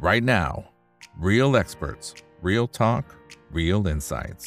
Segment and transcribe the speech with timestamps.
[0.00, 0.64] right now.
[1.18, 3.04] Real experts, real talk,
[3.52, 4.46] real insights.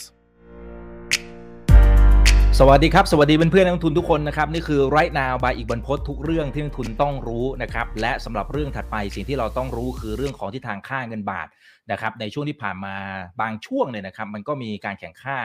[2.60, 11.48] สวัสดีครับ สวัสดีเพื่อนนักลงทุนทุกคนนะครับ นี่คือ right now by อีกบรรพททุกเรื่องที่นักลงทุนต้องรู้นะครับ และสำหรับเรื่องถัดไปสิ่งที่เราต้องรู้คือเรื่องของทิศทางค่าเงินบาท
[11.92, 12.96] นะครับในช่วงที่ผ่านมา
[13.42, 15.38] บางช่วงเนี่ยนะครับ มันก็มีการแข่งค่า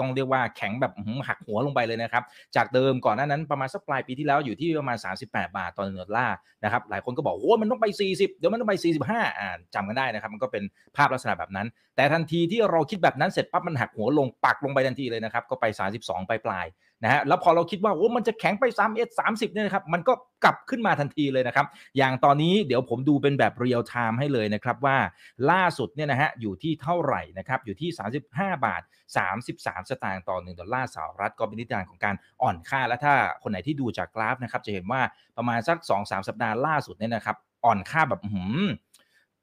[0.00, 0.92] ต้องเรียกว่าแข็งแบบ
[1.28, 2.22] หักหัวลงไปเลยนะครับ
[2.56, 8.74] จากเดิมก่อนหน้านั้นประมาณสักปลายปีที่แล้วอยู่ที่ประมาณ 38 บาทต่อหนึ่งดอลลาร์นะครับหลายคนก็บอกโอ้มันต้องไป 40 เดี๋ยวมันต้องไป
[9.06, 10.64] 45อ่าจำกันได้นะครับ มันก็เป็น
[10.96, 11.66] ภาพลักษณะแบบนั้น
[11.96, 15.64] แต่ทันทีที่เราคิดแบบนั้นเสร็จปั๊บมันหักหัวลงปักลงไปทันทีเลยนะครับก็ไป
[15.98, 16.66] 32 ปลายปลาย
[17.04, 20.14] นะฮะแล้วพอเราคิดว่าโอ้มันจะแข็งไป3 1 30เนี่ยนะครับมันก็
[20.44, 24.96] กลับขึ้นมาทันทีเลยนะครับ อย่างตอนนี้เดี๋ยวผมดูเป็นแบบเรียลไทม์ให้เลยนะครับว่า
[25.50, 27.90] ล่าสุดเนี่ยนะฮะอยู่ที่เท่าไหร่นะครับอยู่ที่
[28.28, 28.82] 35 บาท
[29.36, 35.00] 33 สตางค์ต่อ 1 ดอลลาร์สหรัฐก็เป็นทิศทางของการอ่อนค่าและถ้าคนไหนที่ดูจากกราฟนะครับจะเห็นว่า
[35.36, 38.60] ประมาณสัก 2-3 สัปดาห์ล่าสุดเนี่ยนะครับอ่อนค่าแบบหือ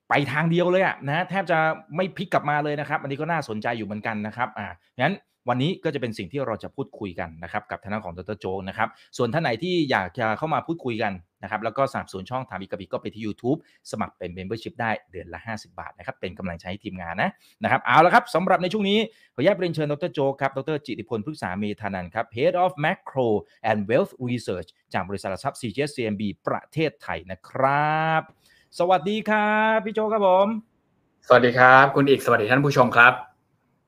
[0.09, 1.57] ไปทางเดียวเลยอะนะแทบจะ
[1.95, 4.67] ไม่พลิกกลับมาเลยนะครับ อันนี้ก็น่าสนใจอยู่เหมือนกันนะครับอ่า
[5.01, 5.13] งั้น
[5.49, 13.59] วันนี้ก็จะเป็นสิ่งที่เราจะพูดคุยกันนะครับกับทางด้านของดรโจนะครับส่วนท่านไหนที่อยากจะเข้ามาพูดคุยกันนะครับแล้วก็สนับสนุนช่องถามอีกกับอีกก็ไปที่ YouTube
[13.91, 17.31] สมัครเป็น Membership ได้เดือนละ 50 บาทนะครับเป็นกำลังใจให้ทีมงานนะ
[17.63, 18.99] นะครับเอาละครับสำหรับในช่วงนี้
[19.35, 23.27] ขออนุญาตเรียนเชิญดรโจครับดรจิติพลพฤกษาเมธานันครับ Head of Macro
[23.69, 28.21] and Wealth Research จากบริษัททรัพย์ CGS CMB ประเทศไทยนะครับ
[28.79, 30.47] สวัสดีครับพี่โจครับผม
[31.27, 33.26] สวัสดีครับ คุณอีกสวัสดีท่านผู้ชมครับ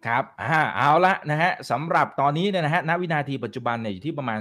[0.08, 4.40] ครับอ่าเอาละนะฮะสำหรับตอนนี้เนี่ยนะฮะณวินาทีปัจจุบันเนี่ยอยู่ที่ประมาณ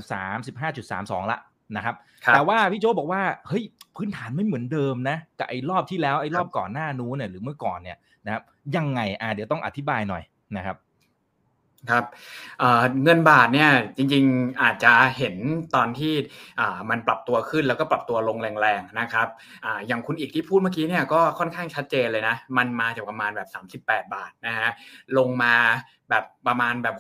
[0.64, 1.38] 35.32 ละ
[1.76, 3.64] นะครับครับ แต่ว่าพี่โจบอกว่าเฮ้ย
[3.96, 8.42] พื้นฐานไม่เหมือนเดิมนะกับไอ้รอบที่แล้วไอ้รอบก่อนหน้านู้นเนี่ยหรือเมื่อก่อนเนี่ยนะครับ
[8.76, 10.22] ยังไงอ่าเดี๋ยวต้องอธิบายหน่อย
[10.56, 10.76] นะครับ
[11.90, 12.04] ครับ
[12.60, 15.34] เเงินบาทเนี่ยจริงๆอาจจะเห็น
[15.74, 16.14] ตอนที่
[16.90, 19.28] มันปรับตัวขึ้นแล้วก็ปรับตัวลงแรงๆนะครับ
[19.64, 23.48] ออย่างคุณอีกที่พูดเมื่อกี้เนี่ยก็ค่อนข้างชัดเจนเลยนะ มันมาจากประมาณแบบ
[23.86, 24.70] 38 บาทนะฮะ
[25.18, 25.54] ลงมา
[26.10, 26.96] แบบประมาณแบบ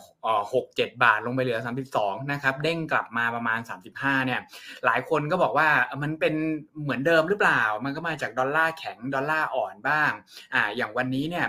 [0.52, 1.60] หกเจ็ดบาทลงไปเหลือ
[1.94, 3.60] 32นะครับเด้งกลับมาประมาณ
[3.92, 4.40] 35เนี่ย
[4.86, 5.68] หลายคนก็บอกว่า
[6.02, 6.34] มันเป็น
[6.82, 10.10] เหมือนเดิมหรือเปล่า มันก็มาจากดอลลาร์แข็งดอลลาร์อ่อนบ้าง
[10.54, 11.46] อ่าอย่างวันนี้เนี่ย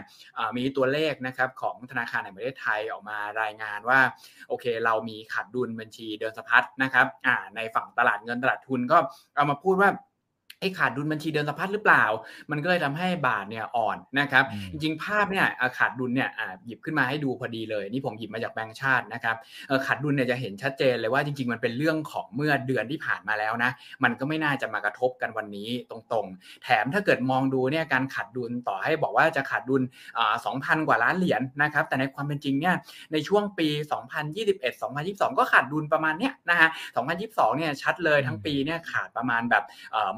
[0.58, 4.00] มีตัวเลขนะครับของธนาคารแห่งประเทศไทยออกมารายงานว่า
[4.48, 8.98] โอเค เรามีขาดดุลบัญชีเดินสะพัดนะครับอ่าในฝั่งตลาดเงินตลาดทุนก็
[9.36, 9.90] เอามาพูดว่า
[10.60, 12.04] ไอ้ขาดดุลบัญชีเดินสะพัดหรือเปล่า
[12.52, 19.36] มันก็เลยทำให้บาทเนี่ยอ่อนนะครับอืมจริงๆ ภาพเนี่ยอ่าขาดดุลเนี่ยอ่าหยิบขึ้นมาให้ดูพอดีเลย นี่ผมหยิบมาจากแบงก์ชาตินะครับ
[19.68, 23.72] เอ่อขาดดุลเนี่ยจะเห็นชัดเจนเลยว่าจริง ๆ มันเป็นเรื่องของเมื่อเดือนที่ผ่านมาแล้วนะ
[24.04, 29.82] มันก็ไม่น่าจะมากระทบกันวันนี้ตรงๆ แถมถ้าเกิดมองดูเนี่ยการขาดดุลต่อให้บอกว่าจะขาดดุล
[30.46, 32.76] สองพันกว่าล้านเหรียญนะครับ แต่ในความเป็นจริงเนี่ย
[33.14, 33.68] ในช่วงปี
[34.20, 36.70] 2021 2022 ก็ขาดดุลประมาณเนี้ยนะฮะ
[37.14, 39.64] 2022 เนี่ยชัดเลยทั้งปีเนี่ยขาดประมาณแบบ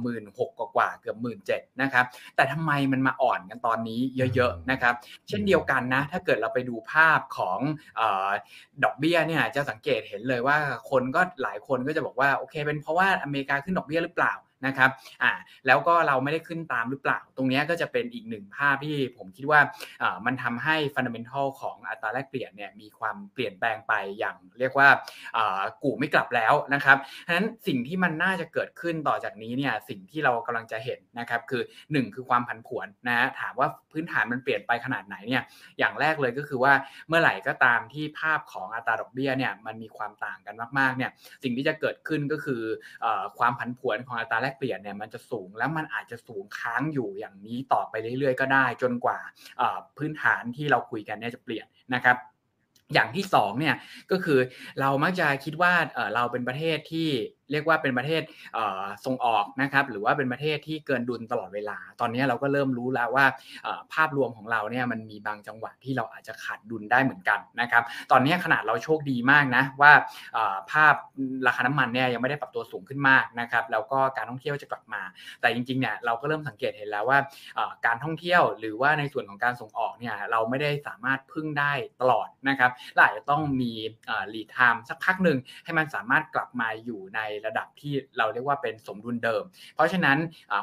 [0.02, 2.06] หมื่นหกกว่าๆเกือบหมื่นเจ็ดนะครับ
[2.36, 4.00] แต่ทำไมมันมาอ่อนกันตอนนี้
[4.36, 4.94] เยอะๆนะครับ
[5.28, 7.60] เช่นเดียวกันนะ ถ้าเกิดเราไปดูภาพของ
[7.96, 8.30] เออ
[8.84, 10.58] ดอกเบี้ยเนี่ยจะสังเกตเห็นเลยว่า
[10.90, 14.34] คนก็หลายคนก็จะบอกว่าโอเค เป็นเพราะว่าอเมริกาขึ้นดอกเบี้ยหรือเปล่า
[14.66, 14.90] นะครับ
[15.24, 15.32] อ่า
[15.68, 19.60] แล้วก็เราไม่ได้ขึ้นตามหรือเปล่า ตรงนี้ก็จะเป็นอีกหนึ่งภาพที่ผมคิดว่า
[20.02, 24.90] อ่ามันทำให้ฟันเดเมนทัลของอัตราแลกเปลี่ยนเนี่ยมีความเปลี่ยนแปลงไปอย่างเรียกว่า
[25.38, 31.62] อ่ากู่ไม่กลับแล้วนะครับฉะนั้นสิ่งที่มันน่าจะเกิดขึ้นต่อจากนี้เนี่ยสิ่งที่เรากำลังจะเห็นนะครับคือ
[31.92, 35.44] หนึ่งคือความผันผวนนะฮะถามว่าพื้นฐานมันเปลี่ยนไปขนาดไหนเนี่ย
[35.80, 36.74] อย่างแรกเลยก็คือว่า
[37.08, 41.12] เมื่อไหร่ก็ตามที่ภาพของอัตราดอกเบี้ยเนี่ยมันมีความต่างกันมากๆเนี่ย
[41.44, 42.62] สิ่งที่จะเกิดขึ้นก็คือ
[43.04, 43.06] อ
[43.40, 49.20] ความผันผวนของอัตราแลกเปลี่ยนเนี่ยมันจะสูงแล้วมันอาจจะสูงค้างอยู่อย่างนี้ต่อไปเรื่อยๆ ก็ได้ จนกว่า
[49.98, 52.18] พื้นฐานที่เราคุยกันเนี่ยจะเปลี่ยนนะครับ
[52.94, 53.76] อย่างที่สองเนี่ย
[54.12, 54.40] ก็คือ
[54.80, 55.74] เรามักจะคิดว่า
[56.16, 57.10] เราเป็นประเทศที่
[57.52, 58.22] เรียกว่าเป็นประเทศ
[59.06, 63.26] ส่งออกนะครับหรือว่าเป็นประเทศที่เกินดุลตลอดเวลา ตอนนี้เราก็เริ่มรู้แล้วว่า
[63.94, 69.92] ภาพรวมของเราเนี่ยมันมีบางจังหวะที่เราอาจจะขาดดุลได้เหมือนกันนะครับตอนนี้ขนาดเราโชคดีมากนะว่า
[70.72, 70.96] ภาพ
[71.48, 75.02] ราคาน้ำมันเนี่ยยังไม่ได้ปรับตัวสูงขึ้นมากนะครับแล้วก็การท่องเที่ยวจะกลับมา
[75.42, 77.20] แต่จริงๆเนี่ยเราก็เริ่มสังเกตเห็นแล้วว่า
[77.86, 83.72] การท่องเที่ยวหรือว่าในส่วนของการส่งออกเนี่ยเราไม่ได้สามารถพึ่งได้ตลอดนะครับเราอาจจะต้องมี
[84.34, 89.44] ลีดไทม์สักพักหนึ่งให้มันสามารถกลับมาอยู่ในระดับที่เราเรียกว่าเป็นสมดุลเดิม
[89.76, 90.18] เพราะฉะนั้น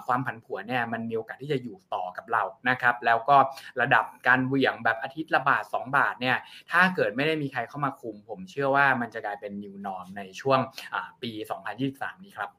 [0.06, 3.36] ความผันผวนเนี่ยมันมีโอกาสที่จะอยู่ต่อกับเรานะครับ แล้วก็
[3.80, 6.36] ระดับการเหวี่ยงแบบอาทิตย์ละบาท 2 บาทเนี่ย
[6.70, 10.60] ถ้าเกิดไม่ได้มีใครเข้ามาคุม ผมเชื่อว่ามันจะกลายเป็น new norm ในช่วง
[10.94, 11.30] อ่าปี
[11.78, 12.50] 2023 นี้ครับ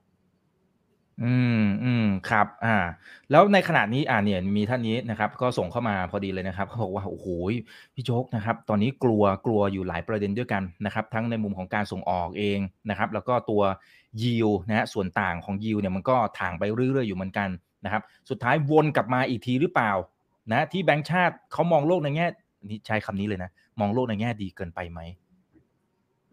[1.23, 2.75] อืมอืมครับ อ่า
[3.31, 7.27] แล้วในขณะนี้อ่าเนี่ยมีท่านนี้นะครับ ก็ส่งเข้ามาพอดีเลยนะครับเขาบอกว่าโอ้โห
[7.95, 13.61] พี่โจ๊กนะครับ ตอนนี้กลัวกลัวอยู่หลายประเด็นด้วยกันนะครับ ทั้งในมุมของการส่งออกเองนะครับ แล้วก็ตัว
[14.21, 17.49] ยิวนะฮะส่วนต่างของยิวเนี่ยมันก็ถ่างไปเรื่อยๆอยู่เหมือนกัน
[17.85, 19.91] นะครับ สุดท้ายวนกลับมาอีกทีหรือเปล่า
[20.51, 22.27] นะ ที่แบงก์ชาติเขามองโลกในแง่
[22.69, 23.49] นี่ใช้คำนี้เลยนะ
[23.79, 24.99] มองโลกในแง่ดีเกินไปไหม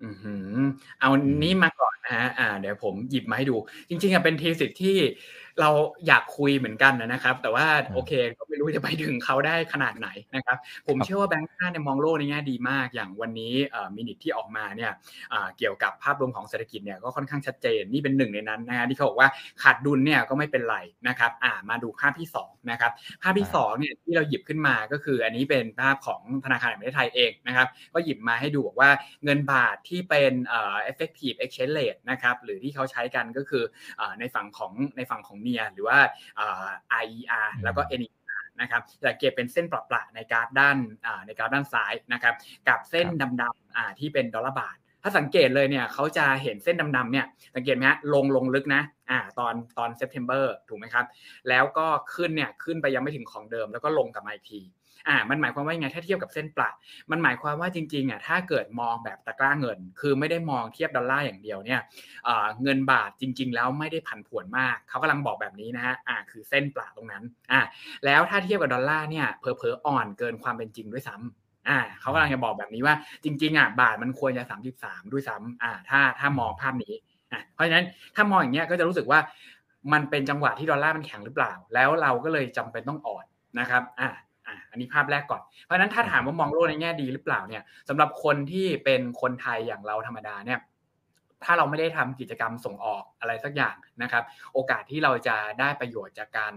[0.02, 0.56] อือหือ
[1.00, 1.08] เอา
[1.42, 3.56] นี้มาก่อนนะฮะอ่า เดี๋ยวผมหยิบมาให้ดู
[3.88, 4.96] จริงๆอะเป็นทีสิทธิ์ที่
[5.60, 5.70] เรา
[6.06, 10.56] อยากคุยเหมือนกันนะครับ แต่ว่าอืมโอเคก็ไม่รู้จะไปถึงเขาได้ขนาดไหนนะครับ
[10.86, 14.92] ผมครับเชื่อว่าแบงก์ชาติเนี่ยมองโลกในแง่ดีมากอย่างวันนี้เอ่อมินิทที่ออกมาเนี่ย
[15.32, 19.28] อ่าเกี่ยวกับภาพรวมของเศรษฐกิจเนี่ยก็ค่อนข้างชัดเจนนี่เป็นหนึ่งในนั้นนะฮะที่เขาบอกว่า
[19.62, 20.76] ขาดดุลเนี่ยก็ไม่เป็นไร
[21.08, 22.92] นะครับอ่ามาดูภาพที่สองนะครับ
[23.22, 28.90] ภาพที่สองเนี่ยที่เราหยิบขึ้นมาก็คือ อันนี้เป็นภาพของธนาคารแห่งประเทศไทยเองนะครับก็หยิบมาให้ดูบอกว่า
[29.24, 33.64] เงินบาทที่เป็นเอ่อ effective exchange rate นะครับหรือที่เขาใช้กันก็คือ
[33.98, 35.98] เอ่อในฝั่งของในฝั่งของเนียหรือว่า
[36.36, 36.64] เอ่อ
[37.02, 40.76] RER แล้วก็ NER นะครับจะเก็บเป็นเส้นประๆในกราฟด้าน
[41.06, 42.34] อ่าในกราฟด้านซ้ายนะครับ
[42.68, 43.06] กับเส้น
[43.42, 47.26] ดำๆอ่าที่เป็นดอลลาร์บาทถ้าสังเกตเลยเนี่ยเขาจะเห็นเส้นดำๆเนี่ย
[47.56, 51.06] สังเกตไหมฮะลงลงลึกนะอ่าตอนตอน September ถูกไหมครับ
[51.48, 54.60] แล้วก็ขึ้นเนี่ยขึ้นไปยังไม่ถึงของเดิมแล้วก็ลงกลับมาอีกที
[55.08, 56.70] อ่ามันหมายความว่ายังไงถ้าเทียบกับเส้นประ
[57.10, 61.80] มันหมายความว่าจริงๆอะถ้าเกิดมองแบบตะกร้าเงิน คือไม่ได้มองเทียบดอลลาร์อย่างเดียวเนี่ย
[62.62, 67.22] เงินบาทจริง ๆ แล้วไม่ได้ผันผวนมากเขากำลังบอกแบบนี้นะฮะอ่าคือเส้นประตรงนั้น
[67.52, 67.60] อ่า
[68.04, 72.94] แล้วถ้าเทียบกับดอลลาร์เนี่ยเพอเพอๆอ่อนเกินความเป็นจริงด้วยซ้ำอ่าเขากำลังจะบอกแบบนี้ว่า
[73.24, 76.94] จริงๆอะบาทมันควรจะ 33 ด้วยซ้ำอ่าถ้าถ้ามองภาพนี้
[77.32, 79.20] อะเพราะฉะนั้นถ้ามองอย่างเงี้ยก็จะรู้สึกว่า
[79.92, 83.24] มันเป็นจังหวะที่ดอลลาร์มันแข็งหรือเปล่า แล้วเราก็เลยจำเป็นต้องอ่อน
[83.58, 84.08] นะครับอ่า
[84.76, 90.58] อันนี้ภาพแรกก่อน เพราะฉะนั้นถ้าถามว่ามองโลกในแง่ดีหรือเปล่าเนี่ยสำหรับคนที่เป็นคนไทยอย่างเราธรรมดาเนี่ย
[91.44, 94.24] ถ้าเราไม่ได้ทำกิจกรรมส่งออก อะไรสักอย่างนะครับ
[94.54, 96.54] โอกาสที่เราจะได้ประโยชน์จากการ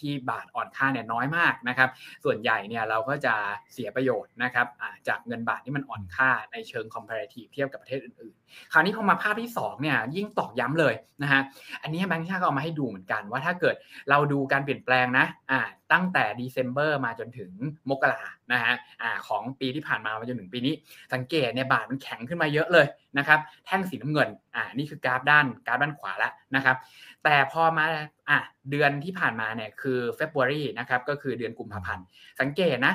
[0.00, 1.90] ที่บาทอ่อนค่าเนี่ยน้อยมากนะครับ
[2.24, 3.34] ส่วนใหญ่เนี่ยเราก็จะ
[3.72, 4.66] เสียประโยชน์นะครับ
[5.08, 11.40] จากเงินบาทที่มันอ่อนค่าในเชิง comparative เทียบกับประเทศอื่นๆ คราวนี้พอมาภาพที่2เนี่ยยิ่งตอกย้ำเลยนะฮะ
[11.82, 13.76] อันนี้แบงค์ชาติก็เอามาให้ดูเหมือนกันว่าถ้าเกิด
[14.10, 15.60] เราดูการเปลี่ยนแปลงนะอ่า
[15.92, 17.50] ตั้งแต่ December มาจนถึง
[17.90, 18.22] มกรา
[18.52, 18.74] นะฮะ
[19.28, 20.74] ของปีที่ผ่านมามาจนถึงปีนี้
[21.12, 22.86] สังเกตเนี่ยบาทมันแข็งขึ้นมาเยอะเลย
[23.18, 26.76] นะครับ แท่งสีน้ำเงินอ่านี่คือกราฟด้านกราฟด้านขวาแล้วนะครับ
[27.24, 27.84] แต่พอมา
[28.30, 28.38] อะ
[28.70, 32.04] เดือนที่ผ่านมาเนี่ยคือ February นะครับก็คือเดือนกุมภาพันธ์
[32.40, 32.94] สังเกตนะ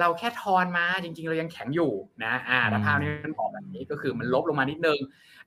[0.00, 1.92] เราแค่ทอนมาจริงๆ เรายังแข็งอยู่
[2.24, 4.98] นะอ่าแล้วภาพนี้มันบอกแบบนี้ก็คือมันลบลงมานิดนึง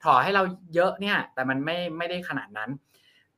[0.04, 0.44] ถอให้เรา
[0.76, 2.70] เยอะเนี่ย แต่มันไม่ไม่ได้ขนาดนั้น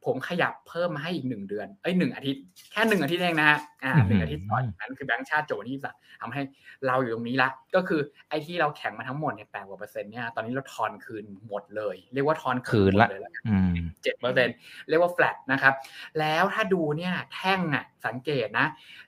[0.06, 2.42] ผมขยับเพิ่มมาให้อีกหนึ่งเดือนเอ้ยหนึ่งอาทิตย์
[2.72, 5.90] แค่หนึ่งอาทิตย์เองนะฮะอ่าหนึ่งอาทิตย์ต่อจากนั้นคือแบงก์ชาติโจทย์ที่จะ
[6.22, 6.42] ทำให้
[6.88, 13.74] เราอยู่ตรงนี้ละ ก็คือไอ้ที่เราแข็งมาทั้งหมดเนี่ยแปดกว่าเปอร์เซ็นต์เนี่ยตอนนี้เราทอนคืนหมดเลย เรียกว่าทอนคืนละหมดเลยแล้วกันอืม
[14.04, 14.48] เจ็ดเปอร์เซ็น
[14.90, 15.74] เรียกว่า flat นะครับ
[16.20, 18.68] แล้วถ้าดูเนี่ยแท่งอะสังเกตนะ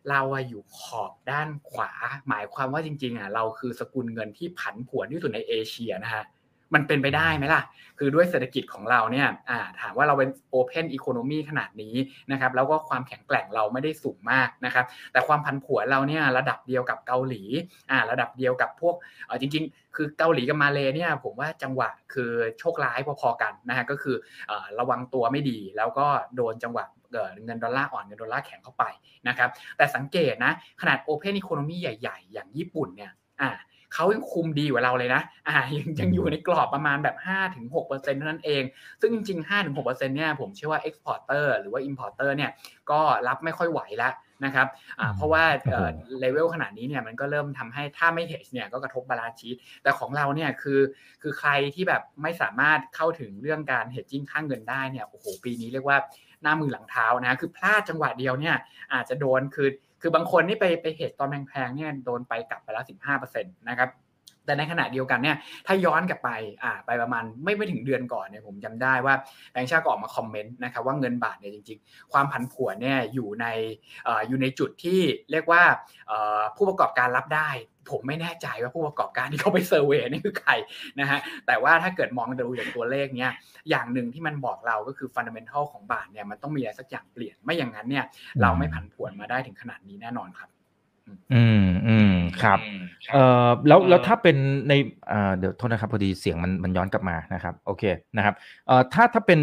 [0.10, 1.92] เราอะอยู่ขอบด้านขวา
[2.30, 6.24] หมายความว่าจริงๆอะเราคือสกุลเงินที่ผันผวนที่สุดในเอเชียนะฮะ
[6.74, 7.64] มันเป็นไปได้ไหมล่ะ
[8.00, 9.28] คือด้วยเศรษฐกิจของเราเนี่ย
[9.82, 11.96] ถามว่าเราเป็น Open Economy ขนาดนี้
[12.32, 17.44] นะครับแล้วก็ความแข็งแกร่งเราไม่ได้สูงมากนะครับ แต่ความผันผวนเราเนี่ยระดับเดียวกับเกาหลี
[17.92, 18.96] อ่าระดับเดียวกับพวก
[19.42, 24.16] จริง ๆ คือเกาหลีกับมาเลเนี่ยผมว่าจังหวะคือโชคร้ายพอๆกันนะฮะก็คือ
[24.52, 28.84] ระวังตัวไม่ดี แล้วก็โดนจังหวะเอ่อเงินดอลลาร์อ่อนเงินดอลลาร์แข็งเข้าไป
[29.28, 30.52] นะครับแต่สังเกตนะ
[30.82, 33.50] ขนาด Open Economy ใหญ่ ๆ อย่างญี่ปุ่นเนี่ยอ่า
[33.94, 37.16] เขายังคุมดีกว่าเราเลยนะอ่ายังยังอยู่ในกรอบประมาณแบบ
[37.64, 38.64] 5-6%เท่านั้นเอง
[39.02, 42.52] ซึ่งจริงๆ5-6%เนี่ยผมเชื่อว่า exporter หรือว่า importer เนี่ย
[42.92, 44.14] ก็รับไม่ค่อยไหวแล้ว
[44.46, 44.68] นะครับ
[45.00, 50.80] อ่าเพราะว่าเอ่อเลเวลขนาดนี้เนี่ยมันก็เริ่มทำให้ถ้าไม่ hedge เนี่ยก็กระทบ balance sheet แต่ของเราเนี่ยคือ
[51.22, 55.98] คือใครที่แบบไม่สามารถเข้าถึงเรื่องการ hedging ค่าเงินได้เนี่ยโอ้โหปีนี้เรียกว่า
[56.44, 58.56] หน้ามือหลังเท้านะคือพลาดจังหวะเดียวเนี่ย
[58.94, 59.70] อาจจะโดนคือ
[60.02, 62.86] คือบางคนนี่ไปไป hedge ตอนแพงๆเนี่ยโดนไปกลับไปแล้ว
[63.26, 63.90] 15%นะครับ
[64.46, 66.30] แต่ในขณะเดียวกันเนี่ยถ้าย้อนกลับไป
[66.64, 69.16] อ่าไปประมาณไม่ไม่ถึงเดือนก่อนเนี่ยผมจำได้ว่า
[69.52, 73.46] แบงค์ชาติก็ออกมา comment นะครับว่าเงินบาทเนี่ยจริงๆ ความผันผวนเนี่ยอยู่ใน
[74.08, 75.00] อ่อยู่ในจุดที่
[75.32, 75.64] เรียกว่า
[76.12, 76.18] อ่
[76.58, 77.50] ผู้ประกอบการรับได้
[77.92, 80.52] ผมไม่แน่ใจว่าผู้ประกอบการที่เขาไป survey นี่คือใคร
[81.00, 83.34] นะฮะแต่ว่าถ้าเกิดมองดูจากตัวเลขเนี่ย
[83.70, 88.06] อย่างหนึ่งที่มันบอกเราก็คือ fundamental ของบาทเนี่ยมันต้องมีอะไรสักอย่างเปลี่ยนไม่อย่างนั้นเนี่ย
[88.42, 90.50] เราไม่ผันผวนมาได้ถึงขนาดนี้แน่นอนครับ
[91.34, 92.11] อืมอืม
[92.44, 92.60] ครับ
[93.14, 94.38] เอ่อแล้วแล้วถ้าเป็น
[94.70, 94.74] ใน
[95.12, 97.84] อ่าเดี๋ยวโทษนะครับพอดีเสียงมันมันย้อนกลับมานะครับโอเค
[98.18, 98.36] นะครับ
[98.68, 99.40] เอ่อถ้าถ้าเป็น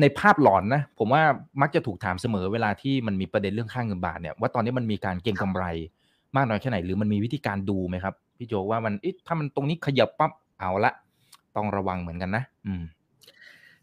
[0.00, 1.22] ในภาพหลอนนะผมว่า
[1.60, 5.64] มักจะถูกถามเสมอเวลาที่มันมีประเด็นเรื่องค่าเงินบาทเนี่ยว่าตอนนี้มันมีการเก็งกำไร
[6.36, 10.92] มากน้อยแค่ไหนหรือมันมีวิธีการดูไหมครับพี่โจว่ามันเอ๊ะถ้ามันตรงนี้ขยับปั๊บเอาละ
[11.56, 12.84] ต้องระวังเหมือนกันนะ อืม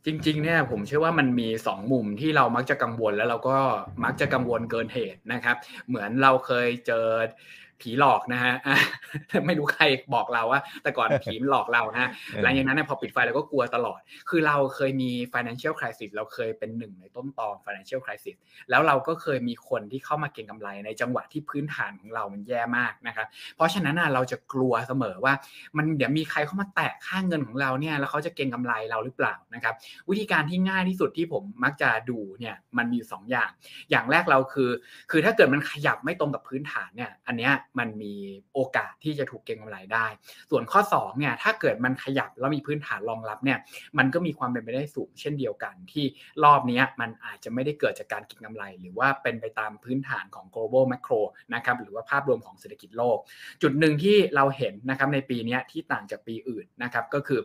[0.06, 3.58] จริง ๆ เนี่ยผมเชื่อว่ามันมี2มุมที่เรามักจะกังวลแล้วเราก็
[4.04, 5.56] มักจะกังวลเกินเหตุนะครับ
[5.88, 7.06] เหมือนเราเคยเจอ
[7.82, 8.54] ผีหลอกนะฮะ
[9.46, 9.84] ไม่รู้ใคร
[10.16, 12.10] บอกเราว่า แต่ก่อนผีมันหลอกเรานะ
[12.44, 18.38] หลังจากนั้นพอปิดไฟเราก็กลัวตลอด คือเราเคยมี financial crisis เราเคยเป็นหนึ่งในต้นตอ financial crisis
[18.70, 25.34] แล้วเราก็เคยมีคนที่เข้ามาเก็งกำไรในจังหวะที่พื้นฐานของเรามันแย่มากนะครับเพราะฉะนั้นเราจะกลัวเสมอว่า
[25.78, 29.74] มันเดี๋ยวมีใครเข้ามาแตะค่าเงินของเราเนี่ยแล้วเขาจะเก็งกำไรเราหรือเปล่านะครับ
[30.10, 33.50] วิธีการที่ง่ายที่สุดที่ผมมักจะดูเนี่ยมันมีสองอย่าง
[33.92, 34.70] อย่างแรกเราคือ
[35.12, 38.16] คือถ้าเกิดมันขยับไม่ตรงกับพื้นฐานเนี่ยอันเนี้ยมันมี
[38.54, 40.08] โอกาสที่จะถูกเก็งกำไรได้
[40.50, 43.60] ส่วนข้อ2เนี่ยถ้าเกิดมันขยับแล้วมีพื้นฐานรองรับเนี่ย
[43.98, 46.06] มันก็มีความเป็นไปได้สูงเช่นเดียวกัน ที่
[46.44, 51.22] รอบนี้มันอาจจะไม่ได้เกิดจากการเก็งกำไร หรือว่าเป็นไปตามพื้นฐานของ global macro
[51.54, 53.18] นะครับหรือว่าภาพรวมของเศรษฐกิจโลก
[53.62, 57.40] จุดหนึ่งที่เราเห็นนะครับในปีนี้ที่ต่างจากปีอื่นนะครับก็คือ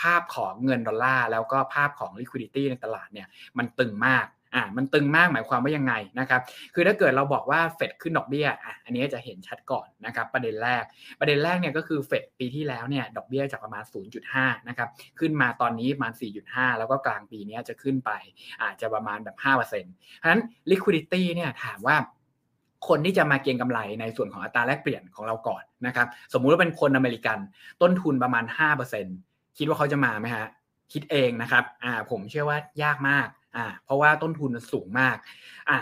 [0.00, 6.40] ภาพของเงินดอลลาร์แล้วก็ภาพของ liquidity ในตลาดเนี่ยมันตึงมาก อ่ามันตึงมากหมายความว่ายังไงนะครับ
[6.74, 10.84] คือถ้าเกิดเราบอกว่าเฟดขึ้นดอกเบี้ยอะอันนี้จะเห็นชัดก่อนนะครับประเด็นแรก
[11.20, 13.84] ประเด็นแรกเนี่ยก็คือเฟดปีที่แล้วเนี่ยดอกเบี้ยจากประมาณ
[14.26, 14.88] 0.5นะครับ
[15.18, 16.12] ขึ้นมาตอนนี้ประมาณ
[16.46, 18.10] 4.5 แล้วก็กลางปีนี้จะขึ้นไป
[18.62, 21.96] อาจจะประมาณแบบ 5%เพราะฉะนั้น liquidity เนี่ยถามว่า
[22.88, 27.38] คนที่จะมาเก็งกำไรในส่วนของอัตราแลกเปลี่ยนของเราก่อนนะครับสมมุติว่าเป็นคนอเมริกัน
[27.82, 28.44] ต้นทุนประมาณ
[29.00, 30.46] 5%คิดว่าเขาจะมาไหมฮะ
[30.92, 35.16] คิดเองนะครับอ่าผมเชื่อว่ายากมาก อ่าเพราะว่าต้นทุนมันสูงมาก
[35.70, 35.78] อ่า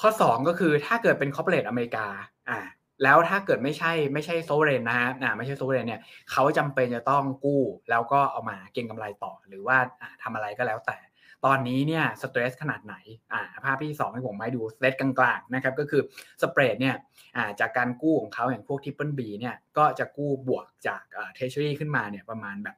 [0.00, 2.06] ข้อ 2 ก็คือถ้าเกิดเป็น corporate อเมริกา
[2.50, 2.58] อ่า
[3.02, 6.00] แล้วถ้าเกิดไม่ใช่ไม่ใช่ sovereign นะฮะอ่าไม่ใช่ sovereign เนี่ย
[6.32, 9.76] เขาจำเป็นจะต้องกู้แล้วก็เอามาเก็งกำไรต่อ หรือว่า
[10.22, 10.98] ทำอะไรก็แล้วแต่
[11.46, 12.94] ตอนนี้เนี่ย stress ขนาดไหน
[13.32, 16.02] อ่าภาพที่2ให้ผมมาดู spread กลางๆนะครับก็คือ
[16.42, 16.94] spread เนี่ย
[17.36, 22.76] อ่าจากการกู้ของเขาอย่างพวก triple B เนี่ยก็จะกู้บวกจากอ่า Treasury ขึ้นมาเนี่ยประมาณแบบ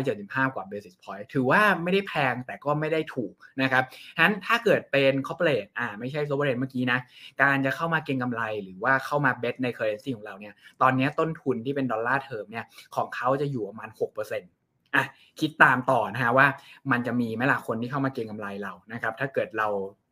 [0.00, 3.84] 175 กว่า basis point ถือว่าไม่ได้แพงแต่ก็ไม่ได้ถูกนะครับ
[4.16, 6.98] ฉะนั้นถ้าเกิดเป็น corporate อ่าไม่ใช่ sovereign เมื่อกี้นะ
[7.42, 12.64] การจะเข้ามาเก็งกำไรหรือว่าเข้ามา bet ใน currency ของเราเนี่ยตอนนี้ต้นทุนที่เป็นดอลลาร์เทอมเนี่ย
[12.96, 14.61] ของเขาจะอยู่ประมาณ6%
[14.94, 15.04] อะ
[15.40, 16.46] คิดตามต่อนะฮะว่า
[16.90, 19.68] มันจะมีไหมล่ะคนที่เข้ามาเก็งกำไรเรานะครับถ้าเกิดเรา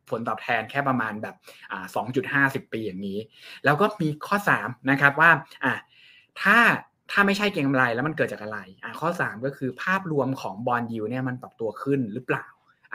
[0.09, 1.35] ผลตอบแทนแค่ประมาณแบบ
[1.95, 3.19] สองจุดห้าสิบปีอย่างนี้
[3.65, 5.29] แล้วก็มีข้อ3นะครับว่า
[5.63, 5.73] อะ
[6.41, 6.57] ถ้า
[7.11, 12.45] ถ้าไม่ใช่เก็งกำไรแล้วมันเกิดจากอะไรอะข้อ 3 ก็คือภาพรวมของบอลยูเนี่ยมันปรับตัวขึ้นหรือเปล่า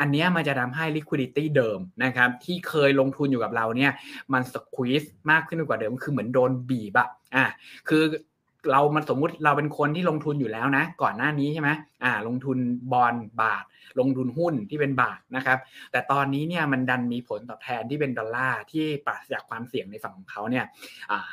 [0.01, 3.93] อันนี้มันจะทำให้ liquidity เดิมนะครับที่เคยลงทุนอยู่กับเราเนี่ย
[4.33, 7.47] มันสควีสมากขึ้นกว่าเดิมคือเหมือนโดนบีบอะอะ
[7.89, 8.03] คือ
[8.71, 11.71] เรามันสมมุติเราเป็นคนที่ลงทุนอยู่แล้วนะ ก่อนหน้านี้ใช่ไหม
[12.05, 12.59] อ่า ลงทุน
[12.93, 13.65] บอลบาท
[14.01, 15.59] ลงทุนหุ้นที่เป็นบาทนะครับ
[15.93, 20.65] แต่ตอนนี้เนี่ยมันดันมีผลตอบแทนที่เป็นดอลลาร์ที่ปราศจากความเสี่ยงในฝั่งของเขาเนี่ย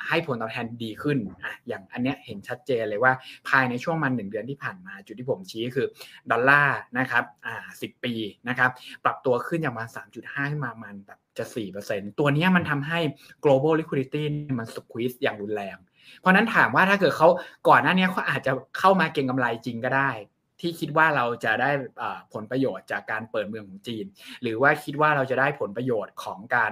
[0.07, 3.13] ให้ผลตอบแทนดีขึ้นอะอย่างอันเนี้ยเห็นชัดเจนเลยว่า
[3.49, 5.87] ภายในช่วงมันหนึ่งเดือนที่ผ่านมาจุดที่ผมชี้คือ
[6.31, 8.13] ดอลลาร์นะครับอ่าสิปี
[8.49, 8.69] นะครับ
[9.05, 11.45] ปรับตัวขึ้นอย่างประมาณ3.5ขึ้นมามันแบบจะ
[11.81, 12.99] 4%ตัวนี้มันทำให้
[13.43, 14.23] global liquidity
[14.59, 15.77] มันสควีซอย่างรุนแรง
[16.19, 17.27] เพราะนั้นถามว่าถ้าเกิดเขา
[17.67, 20.11] ก่อนหน้านี้เขาอาจจะเข้ามาเก็งกำไรจริงก็ได้
[20.65, 21.69] ที่คิดว่าเราจะได้
[22.33, 24.05] ผลประโยชน์จากการเปิดเมืองของจีน
[24.41, 26.71] หรือว่าคิดว่าเราจะได้ผลประโยชน์ของการ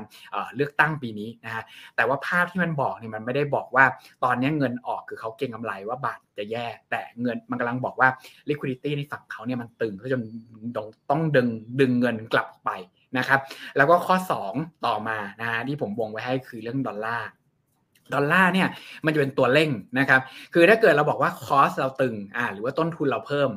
[0.55, 1.63] เลือกตั้งปีนี้นะฮะ
[1.95, 3.85] แต่ว่าภาพที่มันบอกเนี่ยมันไม่ได้บอกว่า
[4.23, 8.09] ตอนนี้เงินออกคือเขาเก็งกำไรว่าบาทจะแย่ แต่เงินมันกำลังบอกว่า
[8.49, 10.21] liquidity ในฝั่งเขาเนี่ยมันตึงเขาจน
[11.09, 11.47] ต้องดึง
[11.79, 12.69] ดึงเงินกลับไป
[13.17, 13.39] นะครับ
[13.77, 14.15] แล้วก็ข้อ
[14.51, 17.29] 2 ต่อมานะฮะที่ผมวงไว้ให้คือเรื่องดอลลาร์
[18.13, 18.67] ดอลลาร์เนี่ย
[19.05, 20.21] มันจะเป็นตัวเร่งนะครับ
[20.53, 23.51] คือถ้าเกิดเราบอกว่า cost เราตึงอ่าหรือว่าต้นทุนเราเพิ่ม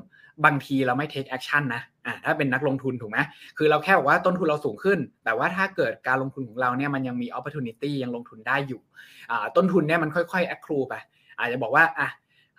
[0.44, 3.18] บางทีเราไม่ take action นะอ่าถ้าเป็นนักลงทุนถูกไหม
[3.58, 8.82] คือเราแค่บอกว่าต้นทุนเราสูงขึ้น แต่ว่าถ้าเกิดการลงทุนของเราเนี่ยมันยังมี opportunity ยังลงทุนได้อยู่
[9.30, 10.94] อ่าต้นทุนเนี่ยมันค่อยๆ accrue ไป
[11.38, 12.11] อาจจะบอกว่าอะ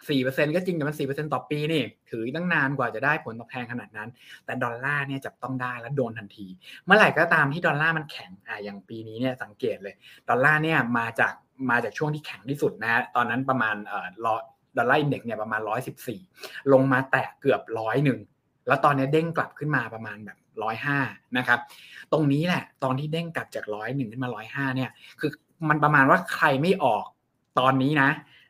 [0.10, 4.10] สี่เปอร์เซ็นก็จริงแต่มันสี่เปอร์เซ็นต่อปีนี่ ถือตั้งนานกว่าจะได้ผลตอบแทนขนาดนั้น
[4.46, 6.48] แต่ดอลลาร์เนี่ยจับต้องได้แล้วโดนทันที
[6.86, 9.96] เมื่อไหร่ก็ตามที่ดอลลาร์มันแข็งอ่าอย่างปีนี้เนี่ยสังเกตเลย
[10.30, 11.34] ดอลลาร์เนี่ยมาจาก
[11.70, 14.08] มาจากช่วงที่แข็งที่สุดนะฮะตอนนั้นประมาณเอ่อ
[14.78, 16.20] ดอลลาร์อินเด็กซ์เนี่ยประมาณร้อยสิบสี่
[16.74, 18.20] ลงมาแตะเกือบร้อยหนึ่ง
[18.68, 21.00] แล้วตอนนี้เด้งกลับขึ้นมาประมาณแบบร้อยห้า
[21.38, 21.60] นะครับ
[22.12, 25.32] ตรงนี้แหละ ตอนที่เด้งกลับจากร้อยหนึ่งขึ้นมาร้อยห้าเนี่ย คือ
[25.70, 27.06] มันประมาณว่าใครไม่ออก
[27.60, 28.10] ตอนนี้นะ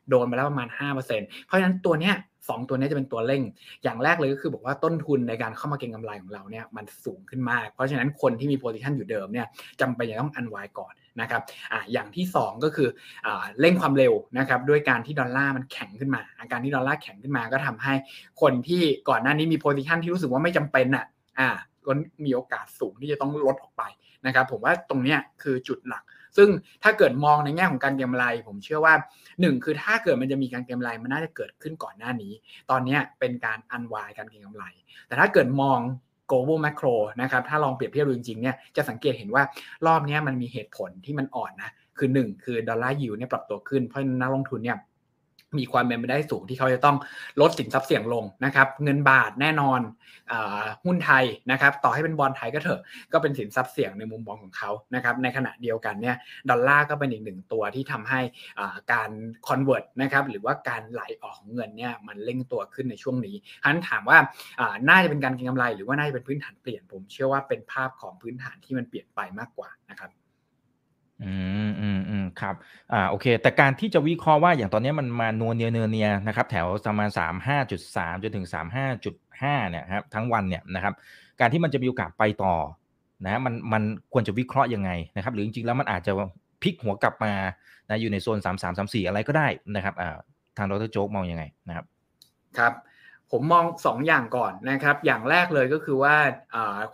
[0.09, 0.67] โดนไปแล้วประมาณ
[1.07, 2.15] 5%เพราะฉะนั้นตัวเนี้ย
[2.49, 3.43] สองตัวนี้จะเป็นตัวเร่ง
[3.83, 9.47] อย่างแรกเลยก็คือบอกว่าต้นทุนในการเข้ามาเก็งกำไรของเราเนี่ยมันสูงขึ้นมาก เพราะฉะนั้นคนที่มี position อยู่เดิมเนี่ย
[9.81, 11.41] จำเป็นจะต้อง unwind ก่อน นะครับ
[11.71, 12.89] อ่าอย่างที่ 2 ก็คือ
[13.25, 13.27] อ
[13.59, 17.93] เร่งความเร็วนะครับด้วยการที่ดอลลาร์มันแข็งขึ้นมา อาการที่ดอลลาร์แข็งขึ้นมาก็ทำให้
[18.41, 21.05] คนที่ก่อนหน้านี้มี position ที่รู้สึกว่าไม่จำเป็นอะ
[21.39, 21.49] อ่า
[21.85, 21.91] ก็
[22.25, 23.83] มีโอกาสสูงที่จะต้องลดออกไป
[24.25, 26.03] นะครับผมว่าตรงนี้คือจุดหลัก
[26.37, 26.49] ซึ่ง
[26.83, 28.93] ถ้าเกิดมองในแง่ของการเก็งกำไร ผมเชื่อว่า
[29.29, 32.33] 1 คือถ้าเกิดมันจะมีการเก็งกำไรมันน่าจะเกิดขึ้นก่อนหน้านี้
[32.69, 34.65] ตอนนี้เป็นการอันวายการเก็งกำไร
[35.07, 35.79] แต่ถ้าเกิดมอง
[36.31, 39.43] global macro นะครับถ้าลองเปรียบเทียบดูจริงๆเนี่ยจะสังเกตเห็นว่า
[39.87, 44.77] รอบนี้มันมีเหตุผลที่มันอ่อนนะคือ 1 คือดอลลาร์ยูเนี่ยปรับตัวขึ้นเพราะนักลงทุนเนี่ย
[45.59, 46.97] มีความเป็นไปได้สูงที่เขาจะต้อง
[47.41, 49.81] ลดสินทรัพย์เสี่ยงลงนะครับเงินบาทแน่นอน
[50.85, 52.81] หุ้นไทยนะครับต่อให้เป็นบอลไทยก็เถอะ
[53.13, 56.15] ก็เป็นสินทรัพย์เสี่ยงในมุมมองของเขานะครับในขณะเดียวกันเนี่ย
[56.49, 58.21] ดอลลาร์ก็เป็นอีกหนึ่งตัวที่ทำให้
[58.93, 59.11] การ
[59.47, 64.17] convert นะครับหรือว่าการไหลออกของเงินเนี่ยมันเร่งตัวขึ้นในช่วงนี้ฉะนั้นถามว่า
[64.89, 70.11] น่าจะเป็นการเก็งกำไร หรือว่าน่าจะเป็นพื้นฐานเปลี่ยนผม เชื่อว่าเป็นภาพของพื้นฐานที่มันเปลี่ยนไปมากกว่านะครับ
[71.23, 71.33] อื
[71.67, 72.55] มอืมอืมครับ
[72.93, 80.93] อ่าโอเค แต่การที่จะวิเคราะห์ว่าอย่างตอนนี้มันมานัวเนียเนเนียนะครับ แถวประมาณสามห้าจุดสามจนถึงสามห้าจุดห้าเนี่ยครับทั้งวันเนี่ยนะครับ
[81.39, 82.55] การที่มันจะมีโอกาสไปต่อ
[83.25, 86.11] นะมันมันควรจะวิเคราะห์ยังไงนะครับ หรือจริงๆแล้วมันอาจจะ
[86.61, 87.33] พลิกหัวกลับมา
[87.89, 90.17] นะอยู่ในโซนสามสามสามสี่อะไรก็ได้นะครับอ่า
[90.57, 91.85] ทางดรโจ๊กมองยังไงนะครับ
[92.57, 92.73] ครับ
[93.37, 96.15] ผมมอง2ออย่างก่อนนะครับ อย่างแรกเลยก็คือว่า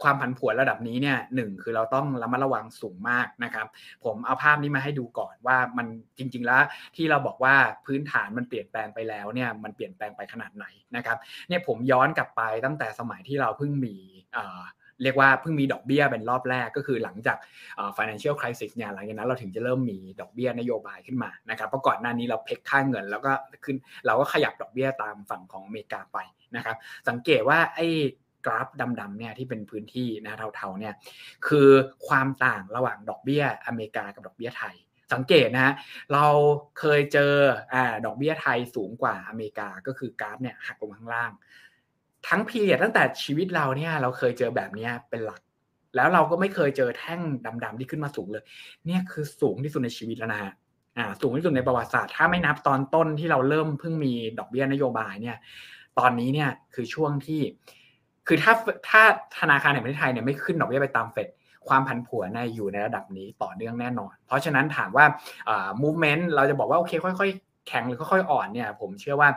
[0.02, 3.68] ความผันผวนระดับนี้เนี่ยหนึ่งคือเราต้องระมัดระวังสูงมากนะครับ
[4.06, 6.64] ผมเอาภาพนี้มาให้ดูก่อนว่ามันจริง ๆ แล้ว
[6.96, 7.56] ที่เราบอกว่า
[7.86, 11.18] พื้นฐานมันเปลี่ยนแปลงไปแล้วเนี่ยมันเปลี่ยนแปลงไปขนาดไหนนะครับ
[11.50, 13.96] เนี่ยผมย้อนกลับไปตั้งแต่สมัยที่เราเพิ่งมี
[15.04, 17.38] เรียกว่าเพิ่งมีดอกเบี้ยเป็นรอบแรกก็คือหลังจาก
[17.98, 23.32] financial crisis เนี่ยหลังจากนั้นเราถึงจะเริ่มมีดอกเบี้ยนโยบายขึ้นมานะครับเพราะก่อนหน้านี้เราเพกค่าเงิน แล้วก็
[23.66, 26.18] ขึ้นเราก็ขยับดอกเบี้ยตามฝั่งของอเมริกาไป
[26.56, 26.76] นะครับ
[27.10, 27.88] สังเกตว่าไอ้
[28.46, 28.68] กราฟ
[29.00, 30.94] ดำๆเนี่ยที่เป็นพื้นที่นะเทาๆเนี่ย
[31.48, 31.70] คือ
[32.08, 34.76] ความต่างระหว่างดอกเบี้ยอเมริกากับดอกเบี้ยไทย
[35.14, 35.74] สังเกตนะ
[36.14, 36.26] เรา
[36.80, 37.34] เคยเจอ
[37.74, 41.32] อดอกเบี้ยไทยสูงกว่าอเมริกาก็คือกราฟเนี่ยหักลงข้างล่าง
[42.28, 45.42] ทั้งพีเรียตั้งแต่ชีวิตเราเนี่ย เราเคยเจอแบบนี้เป็นหลัก
[45.96, 47.22] แล้วเราก็ไม่เคยเจอแท่ง
[47.64, 48.44] ดำๆที่ขึ้นมาสูงเลย
[48.86, 50.54] เนี่ยคือสูงที่สุดในชีวิตแล้วนะฮะ
[50.98, 55.38] อ่าสูงที่สุดในประวัติศาสตร์ถ้าไม่นับตอนต้นที่เราเริ่มเพิ่งมีดอกเบี้ยนโยบายเนี่ย
[56.00, 57.42] ตอนนี้เนี่ยคือช่วงที่
[58.28, 58.54] คือถ้า
[58.90, 59.02] ถ้า
[59.40, 61.28] ธนาคารแห่งประเทศไทยเนี่ยไม่ขึ้นดอกเบี้ยไปตามเฟด
[61.68, 65.06] ความผันผวนในอยู่ในระดับนี้ต่อเนื่องแน่นอน เพราะฉะนั้นถามว่า
[65.50, 67.32] อ่า movement เราจะบอกว่าโอเคค่อย
[67.68, 69.30] แข็งหรือค่อยๆอ่อนเนี่ย ผมเชื่อว่า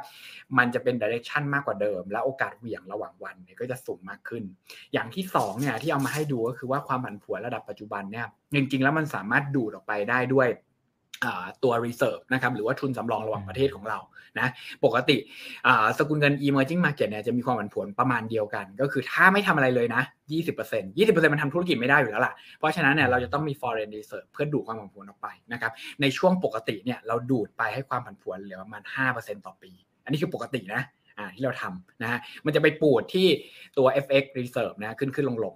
[0.59, 4.43] มันจะเป็นดิเรกชันมากกว่าเดิม และโอกาสเหวี่ยงระหว่างวันเนี่ยก็จะสูงมากขึ้น
[4.93, 10.49] อย่างที่2เนี่ยที่เอามาให้ดูก็คือว่าความผันผวนระดับปัจจุบันเนี่ยจริงๆแล้วมันสามารถดูดออกไปได้ด้วย
[11.65, 13.99] ตัว reserve นะครับหรือว่าทุนสำรองระหว่างประเทศของเรา
[14.41, 14.49] นะ
[14.85, 15.17] ปกติ
[15.99, 20.03] สกุลเงิน emerging market เนี่ยจะมีความผันผวนประมาณเดียวกัน ก็คือถ้าไม่ทำอะไรเลยนะ
[20.51, 28.83] 20% 20%มันทำธุรกิจไม่ได้อยู่แล้วล่ะ เพราะฉะนั้นเนี่ยเราจะต้องมี foreign reserve เพื่อดูดความผันผวนออกไปนะครับในช่วงปกติเนี่ยเราดูดไปให้ความผันผวนเหลือประมาณ
[29.15, 29.71] 5%ต่อปี
[30.05, 30.83] อันนี้คือปกตินะ
[31.19, 33.27] อ่าที่เราทำนะฮะมันจะไปปูดที่
[33.79, 35.55] ตัว FX reserve นะขึ้นขึ้นลงลง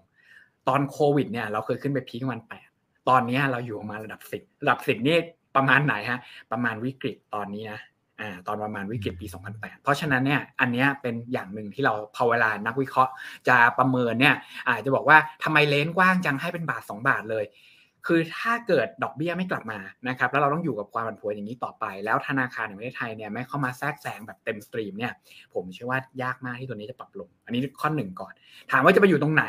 [0.69, 2.43] ตอนโควิดเนี่ยเราเคยขึ้นไปพีคมัน
[2.75, 5.17] 8ตอนนี้เราอยู่ประมาณระดับ 10ระดับ 10 นี่
[5.57, 6.19] ประมาณไหนฮะ
[6.53, 7.81] ประมาณวิกฤตตอนนี้นะ
[8.21, 13.13] อ่าตอนประมาณวิกฤตปี 2008 เพราะฉะนั้นเนี่ยอันนี้เป็นอย่างหนึ่งที่เราพอเวลานักวิเคราะห์
[13.49, 14.35] จะประเมินเนี่ย
[14.69, 17.47] อาจจะบอกว่าทำไม range กว้างจังให้เป็นบาท 2 บาทเลย
[18.07, 25.13] คือถ้าเกิดดอกเบี้ยไม่กลับมานะครับแล้วเราต้องอยู่กับความผันผวนอย่างนี้ต่อไป แล้วธนาคารในประเทศไทยเนี่ยไม่เข้ามาแทรกแซงแบบเต็ม steam เนี่ย
[25.55, 28.33] ผมเชื่อว่ายากมากที่ตัวนี้จะปรับลง อันนี้ข้อหนึ่งก่อน
[28.73, 29.45] ถามว่าจะไปอยู่ตรงไหน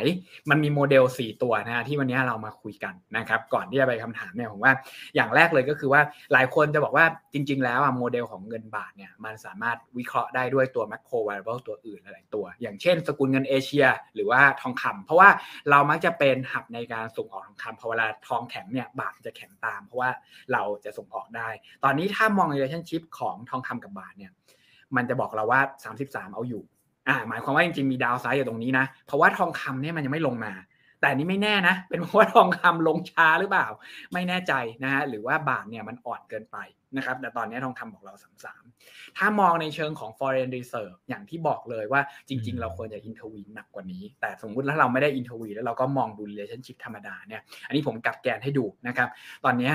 [0.50, 4.74] มันมีโมเดล 4 ตัวนะที่วันนี้เรามาคุยกันนะครับก่อนที่จะไปคำถามเนี่ยผมว่า
[5.16, 6.02] อย่างแรกเลยก็คือว่า
[6.34, 13.86] หลายคนจะบอกว่าจริง ๆ แล้วโมเดลของเงินบาทเนี่ยมันสามารถวิเคราะห์ได้ด้วยตัว macro variable ตัวอื่นหลายตัว อย่างเช่น สกุลเงินเอเชีย
[14.16, 15.30] หรือว่าทองคำเพราะว่า
[15.70, 20.10] เรามักจะเป็นหับในการส่งออกทองคำพอเวลาทองแข็งเนี่ยบาทจะแข็งตาม เพราะว่า
[20.54, 21.50] เราจะส่งออกได้
[21.84, 24.32] ตอนนี้ถ้ามอง relationship ของทองคำกับบาทเนี่ย
[24.96, 25.62] มันจะบอกเราว่า
[26.00, 26.64] 33 เอาอยู่
[27.08, 30.54] อ่าหมายความว่าจริงๆมีดาวไซด์อยู่ตรงนี้นะ เพราะว่าทองคำเนี่ยมันยังไม่ลงมา
[31.02, 33.68] แต่นี้ไม่แน่นะ เป็นเพราะว่าทองคำลงช้าหรือเปล่า
[34.14, 36.58] ไม่แน่ใจนะฮะหรือว่าบาทเนี่ยมันอ่อนเกินไป
[36.98, 38.64] นะครับแต่ตอนนี้ทองคำบอกเราสามสาม
[39.18, 49.10] ถ้ามองในเชิงของ foreign reserve อย่างที่บอกเลยว่าจริง ๆ เราควรจะ intervene หนักกว่านี้ แต่สมมุติถ้าเราไม่ได้ intervene แล้วเราก็มองดู relationship ธรรมดาเนี่ยอันนี้ผมกัดแกนให้ดูนะครับ
[49.46, 49.70] ตอนนี้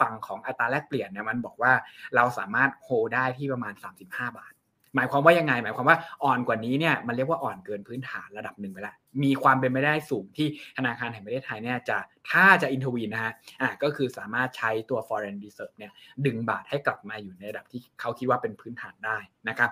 [0.00, 1.72] ฝั่งของอัตราแลกเปลี่ยนเนี่ยมันบอกว่า
[2.16, 4.52] เราสามารถ hold ได้ที่ประมาณ 35 บาท
[4.94, 11.98] หมายความว่ายังไง หมายความว่าอ่อนกว่านี้เนี่ยมันเรียกว่าอ่อนเกินพื้นฐานระดับหนึ่งไปแล้วมีความเป็นไปได้สูงที่ธนาคารแห่งประเทศไทยเนี่ยจะ
[12.30, 15.92] ถ้าจะ intervene นะฮะอ่าก็คือสามารถใช้ตัว foreign reserve เนี่ย
[16.26, 19.70] ดึงบาทให้กลับมาอยู่ในระดับที่เขาคิดว่าเป็นพื้นฐานได้นะครับ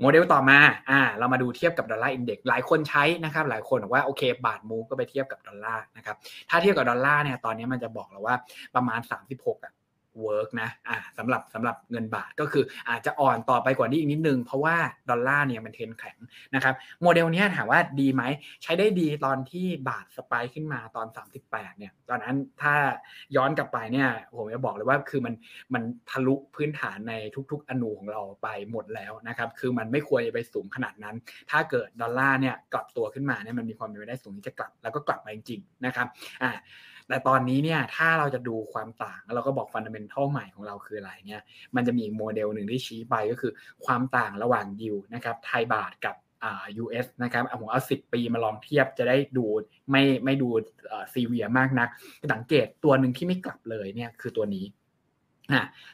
[0.00, 0.58] โมเดลต่อมา
[0.90, 6.16] อ่าเรามาดูเทียบกับ Dollar Index หลายคนใช้นะครับหลายคนบอกว่าโอเค บาท move ก็ไปเทียบกับดอลลาร์นะครับ
[6.50, 8.36] ถ้าเทียบกับดอลลาร์เนี่ยตอนนี้มันจะบอกเราว่า
[8.74, 9.00] ประมาณ
[9.32, 9.72] 36อะ
[10.22, 14.76] work นะอ่าสำหรับสำหรับเงินบาทก็คืออาจจะอ่อนต่อไปกว่านี้อีกนิดนึง เพราะว่า
[15.10, 16.16] ดอลลาร์เนี่ยมันเทนแข็ง
[16.54, 18.22] นะครับโมเดลนี้ถามว่าดีไหม
[18.62, 21.06] ใช้ได้ดีตอนที่บาท spike ขึ้นมาตอน
[21.44, 22.74] 38เนี่ยตอนนั้นถ้า
[23.36, 25.34] ย้อนกลับไปเนี่ยผมจะบอกเลยว่าคือมัน
[25.74, 27.14] มันทะลุพื้นฐานใน
[27.50, 31.16] ทุกๆ อณูของเราไปหมดแล้วนะครับคือมันไม่ควรจะไปสูงขนาดนั้น
[31.50, 36.06] ถ้าเกิดดอลลาร์เนี่ยกลับตัวขึ้นมาเนี่ยมันมีความเป็นไปได้สูงที่จะกลับแล้วก็กลับมาจริงๆนะครับ
[36.42, 36.50] อ่า
[37.08, 41.42] แต่ตอนนี้เนี่ยถ้าเราจะดูความต่างเราก็บอก fundamental ใหม่ของเราคืออะไรเนี่ย
[41.76, 43.52] มันจะมีโมเดลหนึ่งที่ชี้ไปก็คือ
[43.86, 49.44] ความต่างระหว่างยิวนะครับไทยบาทกับอ่า US นะครับผมเอา 10 ปีมาลองเทียบจะได้ดู
[49.90, 50.48] ไม่ไม่ดู
[51.12, 51.88] ซีเวียมากนัก
[52.32, 54.64] สังเกตตัวหนึ่งที่ไม่กลับเลยเนี่ยคือตัวนี้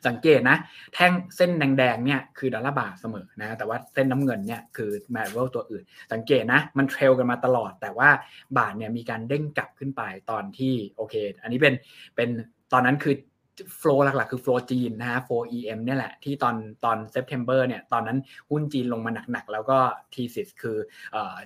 [0.07, 0.57] สังเกตนะ
[0.95, 8.09] แท่งเส้นแดงๆเนี่ยคือดอลลาร์บาทเสมอนะแต่ว่าเส้นน้ำเงินเนี่ยคือแมรเวลตัวอื่น สังเกตนะ มัน trail กันมาตลอด แต่ว่า
[8.59, 11.75] บาทเนี่ยมีการเด้งกลับขึ้นไปตอนที่โอเค อันนี้เป็น
[12.17, 12.29] เป็น
[12.73, 13.15] ตอนนั้นคือ
[13.77, 18.19] flow หลักๆ คือ flow จีนนะฮะโฟล์ EM เนี่ยแหละ ที่ตอนตอน September เนี่ยตอนนั้น
[18.51, 19.79] หุ้นจีนลงมาหนักๆ แล้วก็
[20.14, 20.77] thesis คือ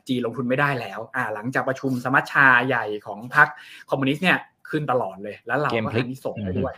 [0.09, 3.49] จีนลงทุนไม่ได้แล้วอ่าหลังจากประชุมสมัชชาใหญ่ของพรรค
[3.91, 4.39] คอมมิวนิสต์เนี่ย
[4.71, 6.75] ขึ้นตลอดเลย แล้วเราก็อันนี้ส่งไปด้วย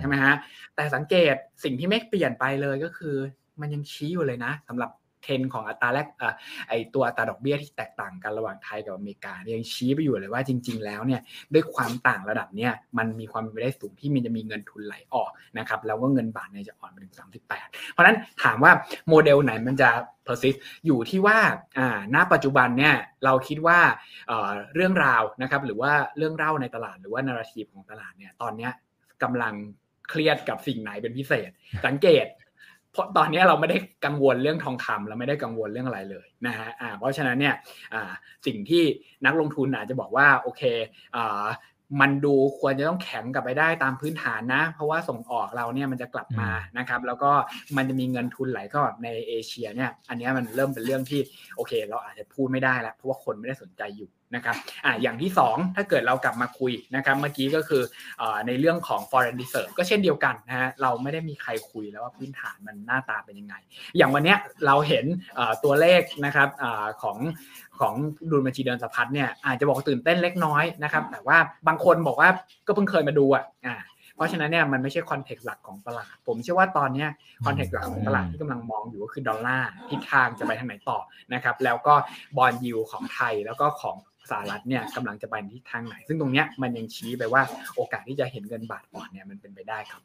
[0.00, 0.34] ใช่ไหมฮะ
[0.74, 3.16] แต่สังเกตสิ่งที่ไม่เปลี่ยนไปเลยก็คือ
[3.60, 4.90] มันยังชี้อยู่เลยนะสำหรับ
[5.26, 6.08] เทรนของอัตราแลก
[6.68, 11.20] ไอตัวอัตราดอกเบี้ยที่แตกต่างกันระหว่างไทยกับอเมริกายังชี้ไปอยู่เลยว่าจริง ๆ แล้วเนี่ย
[11.54, 17.14] ด้วยความต่างระดับเนี่ยมันมีความเป็นไปได้สูงที่มันจะมีเงินทุนไหลออกนะครับแล้วก็เงินบาทเนี่ยจะอ่อนไปถึง
[17.52, 18.72] 38 เพราะนั้นถามว่า
[19.08, 19.90] โมเดลไหนมันจะ
[20.26, 21.38] persist อยู่ที่ว่า
[21.78, 23.78] อ่าณปัจจุบันเนี่ยเราคิดว่า
[24.74, 28.72] เรื่องราวนะครับหรือว่าเรื่องเล่าในตลาดหรือว่านาราทีฟของตลาดเนี่ยตอนเนี้ย
[29.24, 29.54] กำลัง
[30.10, 31.50] เครียดกับสิ่งไหนเป็นพิเศษ
[31.86, 32.26] สังเกต
[32.92, 37.54] เพราะตอนนี้เราไม่ได้กังวลเรื่องทองคำเราไม่ได้กังวลเรื่องอะไรเลยนะฮะอ่าเพราะฉะนั้นเนี่ย
[37.94, 38.10] อ่า
[38.46, 38.82] สิ่งที่
[39.26, 40.62] นักลงทุนอาจจะบอกว่าโอเค
[41.16, 41.46] อ่า
[42.00, 47.30] มันดูควรจะต้องแข็งกลับไปได้ตามพื้นฐานนะ เพราะว่าส่งออกเราเนี่ยมันจะกลับมานะครับ แล้วก็
[47.76, 51.20] มันจะมีเงินทุนไหลเข้าในเอเชียเนี่ย อันนี้มันเริ่มเป็นเรื่องที่
[51.56, 57.82] โอเค เราอาจจะพูดไม่ได้แล้วเพราะว่าคนไม่ได้สนใจอยู่นะครับอ่าอย่างที่ 2 ถ้าเกิดเรากลับมาคุยนะครับเมื่อกี้ก็คือ
[58.20, 63.54] อในเรื่องของ foreign reserve ก็เช่นเดียวกันนะฮะเราไม่ได้มีใครคุยแล้วว่าพื้นฐานมันหน้าตาเป็นยังไง
[63.96, 64.34] อย่างวันนี้
[64.66, 65.04] เราเห็น
[65.64, 66.64] ตัวเลขนะครับอ
[67.02, 67.18] ของ
[67.78, 67.94] ของ
[68.30, 72.28] ดุลบัญชีเดินสะพัดเนี่ยอาจจะบอกตื่นเต้นเล็กน้อยนะครับแต่ว่าบางคนบอกว่า
[72.66, 73.44] ก็เพิ่งเคยมาดูอะ
[74.16, 77.06] เพราะฉะนั้นเนี่ยมันไม่ใช่ context หลักของตลาด ผมเชื่อว่าตอนนี้
[77.46, 80.98] context หลักของตลาดที่กำลังมองอยู่ก็คือดอลลาร์ทิศทางจะไปทางไหนต่อ
[81.34, 81.94] นะครับแล้วก็
[82.36, 83.96] bond yield ของไทยแล้วก็ของ
[84.30, 87.42] สหรัฐเนี่ยกำลังจะไปทิศทางไหน ซึ่งตรงเนี้ยมันยังชี้ไปว่า
[87.76, 90.02] โอกาสที่จะเห็นเงินบาทอ่อนเนี่ยมันเป็นไปได้ครับ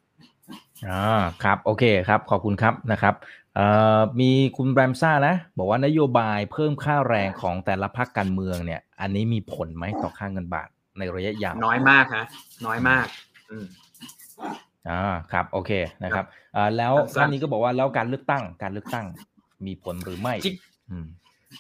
[0.88, 3.16] อ่าครับโอเคครับขอบคุณครับนะครับ
[3.56, 3.66] เอ่
[3.98, 12.26] อมีคุณแบรมซ่านะ บอกว่านโยบายเพิ่มค่าแรงของแต่ละพรรคการเมืองเนี่ย อันนี้มีผลไหมต่อค่าเงินบาทในระยะยาวน้อยมากฮะ
[12.66, 13.08] น้อยมาก
[13.52, 13.66] อืม
[14.90, 15.72] อ่าครับ โอเค
[16.04, 19.06] นะครับอ่าแล้วท่านนี้ก็บอกว่าแล้วการเลือกตั้งการเลือกตั้ง
[19.66, 20.34] มีผลหรือไม่
[20.92, 21.06] อืม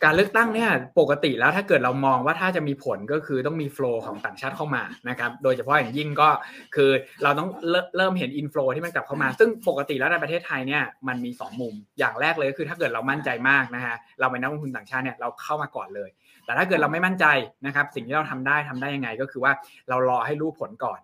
[0.03, 6.29] การเลือกตั้งเนี่ยปกติแล้วถ้าเกิดเรามองว่าถ้าจะมีผลก็คือต้องมีโฟล์ของต่างชาติเข้ามานะครับโดยเฉพาะอย่างยิ่งก็
[6.75, 6.91] คือ
[7.23, 7.49] เราต้อง
[7.97, 16.09] เริ่มเห็นอินฟลูที่มันกลับเข้ามา ซึ่งปกติแล้วในประเทศไทยเนี่ยมันมี 2 มุมอย่างแรกเลยคือถ้าเกิดเรามั่นใจมากนะฮะเราเป็นนักลงทุนต่างชาติเนี่ยเราเข้ามาก่อนเลย
[16.45, 17.25] แต่ถ้าเกิดเราไม่มั่นใจ
[17.65, 19.51] นะครับสิ่งที่เราทำได้ทำได้ยังไงก็คือว่า
[19.89, 20.99] เรารอให้รู้ผลก่อน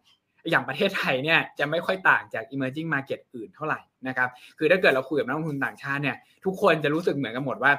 [0.51, 7.71] อย่างประเทศไทยเนี่ยจะไม่ค่อยต่างจาก emerging market อื่นเท่าไหร่นะครับ คือถ้าเกิดเราคุยกับนักลงทุนต่างชาติเนี่ยทุกคนจะรู้สึกเหมือนกันหมดว่า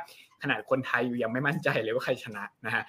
[0.42, 2.85] ขนาดคนไทยอยู่ยังไม่มั่นใจเลยว่าใครชนะนะฮะ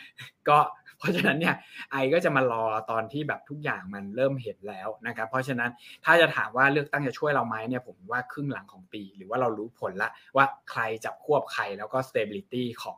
[0.50, 0.58] ก็
[1.00, 1.56] เพราะฉะนั้นเนี่ย
[1.92, 5.70] ไอก็จะมารอตอนที่แบบทุกอย่างมันเริ่มเห็นแล้วนะครับเพราะฉะนั้น
[6.06, 12.98] ถ้าจะถามว่าเลือกตั้งจะช่วยเราไหมเนี่ยผมว่าครึ่งหลังของปี หรือว่าเรารู้ผลละว่าใครจับควบใครแล้วก็ stability ของ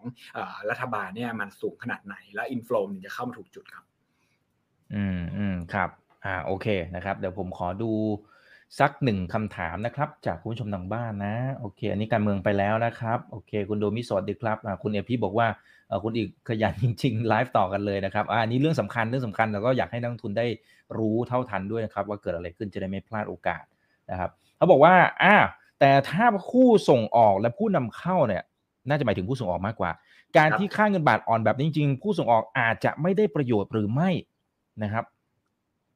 [0.69, 3.85] รัฐบาลเนี่ยมันสูงขนาดไหนแล้ว inflow จะเข้ามาถูกจุดครับ
[4.93, 5.89] อืมอืมครับ
[6.25, 7.91] อ่าโอเคนะครับ เดี๋ยวผมขอดู
[8.79, 15.47] สักหนึ่งคำถามนะครับ จากคุณผู้ชมทางบ้านนะโอเค อันนี้การเมืองไปแล้วนะครับโอเค คุณโดมิสวัสดีครับคุณเอพีบอกว่า
[16.03, 20.45] คุณอีกขยันจริงๆไลฟ์ต่อกันเลยนะครับอันนี้เรื่องสำคัญเรื่องสำคัญแล้วก็อยากให้นักทุนได้
[20.97, 23.63] รู้เท่าทันด้วยนะครับ ว่าเกิดอะไรขึ้นจะได้ไม่พลาดโอกาส
[24.11, 25.35] นะครับเขาบอกว่าอ่า
[25.79, 28.43] แต่ถ้าคู่ส่งออกและผู้นำเข้าเนี่ย
[28.89, 29.91] น่าจะหมายถึงผู้ส่งออกมากกว่า
[30.37, 34.09] การที่ค่าเงินบาทอ่อนแบบนี้จริงๆ ผู้ส่งออกอาจจะไม่ได้ประโยชน์หรือไม่
[34.83, 35.05] นะครับ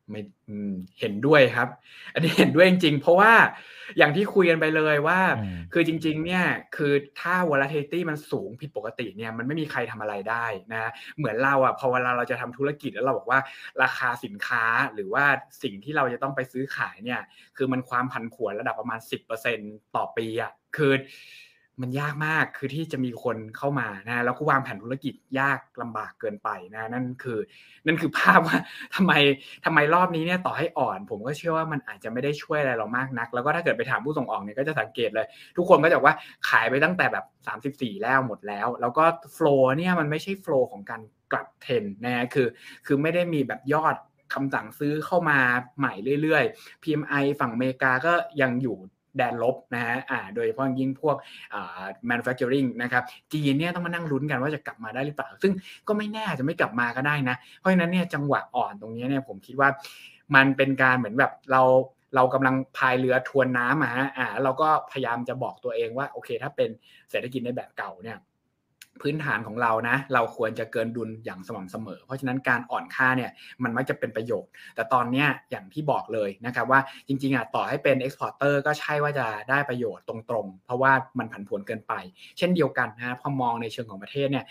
[0.09, 0.21] ไม่
[0.99, 1.67] เห็นด้วยครับ
[2.13, 3.33] อันนี้เห็นด้วยจริง ๆ เพราะว่า
[3.97, 5.19] อย่างที่คุยกันไปเลยว่า
[5.73, 13.39] คือจริง ๆ เนี่ยคือถ้า volatility มันสูงผิดปกติเนี่ยมันไม่มีใครทำอะไรได้นะเหมือนเราอะพอเวลาเราจะทำธุรกิจแล้วเราบอกว่า
[13.83, 14.63] ราคาสินค้า
[14.93, 15.25] หรือว่า
[15.63, 17.21] สิ่งที่เราจะต้องไปซื้อขายเนี่ย
[17.57, 18.99] คือมันความผันผวนระดับประมาณ
[19.47, 20.93] 10%ต่อปีอะคือ
[21.81, 27.39] มันยากมากคือที่จะมีคนเข้ามานะแล้วก็วางแผนธุรกิจยากลำบากเกินไปนะนั่นคือ
[27.85, 28.57] นั่นคือภาพว่า
[28.95, 29.13] ทำไม
[29.65, 36.15] ทำไมรอบนี้เนี่ยต่อให้อ่อน ผมก็เชื่อว่ามันอาจจะไม่ได้ช่วยอะไรเรามากนัก แล้วก็ถ้าเกิดไปถามผู้ส่งออกเนี่ยก็จะสังเกตเลย ทุกคนก็จะบอกว่า
[36.49, 37.25] ขายไปตั้งแต่แบบ
[37.65, 42.47] 34 แล้วหมดแล้ว แล้วก็โฟล์เนี่ยมันไม่ใช่โฟล์ของการกลับเทรนนะคือ
[42.85, 43.95] คือไม่ได้มีแบบยอด
[44.33, 45.39] คำสั่งซื้อเข้ามา
[45.77, 48.77] ใหม่เรื่อยๆ PMI ฝั่งอเมริกาก็ยังอยู่
[49.17, 51.15] แดนลบนะฮะอ่าโดยเฉพาะยิ่งพวก
[51.53, 55.51] อ่า manufacturing นะครับจีนเนี่ยต้องมานั่งลุ้นกันว่าจะกลับมาได้หรือเปล่า ซึ่ง
[55.87, 59.69] ก็ไม่แน่จะไม่กลับมาก็ได้นะ เพราะฉะนั้นเนี่ยจังหวะอ่อนตรงนี้เนี่ยผมคิดว่า
[60.35, 61.61] มันเป็นการเหมือนแบบเรา
[62.15, 66.69] เรากำลังพายเรือทวนน้ำอะฮะอ่าเราก็พยายามจะบอกตัวเองว่าโอเค ถ้าเป็น
[67.11, 68.17] เศรษฐกิจในแบบเก่าเนี่ย
[69.01, 73.31] พื้นฐานของเรานะ เราควรจะเกินดุลอย่างสม่ำเสมอ เพราะฉะนั้นการอ่อนค่าเนี่ย
[73.63, 81.93] มันมักจะเป็นประโยชน์ แต่ตอนนี้อย่างที่บอกเลยนะครับว่าจริงๆอะต่อให้เป็นเอ็กซ์พอร์เตอร์ก็ใช่ว่าจะได้ประโยชน์ตรงๆ เพราะว่ามันผันผวนเกินไป
[82.37, 84.45] เช่นเดียวกันนะพอมองในเชิงของประเทศเนี่ย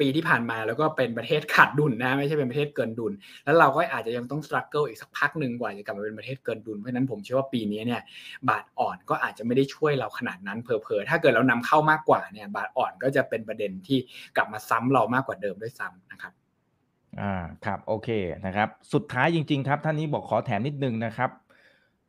[0.00, 3.12] ปีที่ผ่านมาแล้วก็เป็นประเทศขาดดุลนะไม่ใช่เป็นประเทศเกินดุล
[3.44, 8.02] แล้วเราก็อาจจะยังต้องสครัลเกิลอีกสักพักหนึ่งกว่าจะกลับมาเป็นประเทศเกินดุลเพราะนั้นผมเชื่อว่าปีนี้เนี่ย
[8.48, 13.98] บาทอ่อนก็อาจจะไม่ได้ช่วยเราขนาดนั้นเพอเพอถ้าเกิดเรานำเข้ามากกว่าเนี่ยบาทอ่อนก็จะเป็นประเด็นที่
[14.36, 16.32] กลับมาซ้ำเรามากกว่าเดิมด้วยซ้ำนะครับ
[17.20, 17.32] อ่า
[17.64, 18.08] ครับโอเค
[18.46, 21.30] นะครับ สุดท้ายจริง ๆ ครับ ท่านนี้บอกขอแถมนิดนึงนะครับ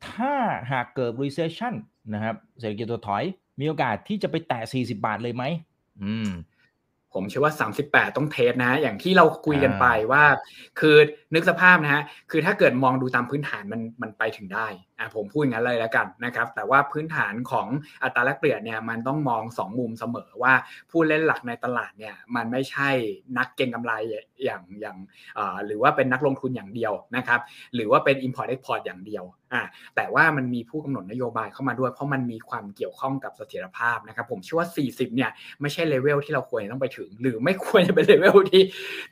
[0.07, 0.33] ถ้า
[0.71, 1.73] หากเกิด recession
[2.13, 3.23] นะครับเศรษฐกิจตัวถอย
[3.59, 5.43] มีโอกาสที่จะไปแตะ40 บาทเลยไหม
[6.03, 6.29] อืม
[7.13, 7.53] ผมเชื่อว่า
[7.85, 10.23] 38 ต้องเทสนะ อย่างที่เราคุยกันไปว่า
[10.79, 10.95] คือ
[11.33, 14.67] นึกสภาพนะฮะ คือถ้าเกิดมองดูตามพื้นฐานมันมันไปถึงได้
[15.01, 17.67] อ่าผมพูดอย่างนั้นเลยแล้วกันนะครับ แต่ว่าพื้นฐานของ
[18.03, 20.53] อัตราแลกเปลี่ยนเนี่ยมันต้องมอง 2 มุมเสมอว่า
[20.91, 22.89] ผู้เล่นหลักในตลาดเนี่ยมันไม่ใช่
[23.37, 23.93] นักเก็งกำไร
[24.43, 24.97] อย่างอย่าง
[25.65, 27.39] หรือว่าเป็นนักลงทุนอย่างเดียวนะครับ
[27.75, 29.63] หรือว่าเป็น import export อย่างเดียวอ่า
[29.95, 35.29] แต่ว่ามันมีผู้กำหนดนโยบายเข้ามาด้วยเพราะมันมีความเกี่ยวข้องกับเสถียรภาพนะครับ ผมเชื่อว่า 40 เนี่ย
[35.61, 38.61] ไม่ใช่เลเวลที่เราควรต้องไปถึง หรือไม่ควรจะเป็นเลเวลที่